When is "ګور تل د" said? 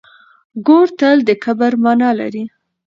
0.67-1.29